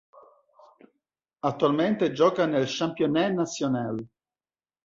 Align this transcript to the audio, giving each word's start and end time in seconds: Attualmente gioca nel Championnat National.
Attualmente 1.41 2.11
gioca 2.11 2.47
nel 2.47 2.65
Championnat 2.67 3.33
National. 3.33 4.03